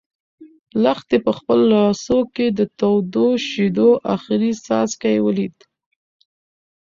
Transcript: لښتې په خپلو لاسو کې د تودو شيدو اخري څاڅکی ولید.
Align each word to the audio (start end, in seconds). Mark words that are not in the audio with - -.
لښتې 0.83 1.17
په 1.25 1.31
خپلو 1.37 1.63
لاسو 1.73 2.17
کې 2.35 2.45
د 2.57 2.59
تودو 2.79 3.27
شيدو 3.47 3.89
اخري 4.15 4.51
څاڅکی 4.65 5.17
ولید. 5.25 5.57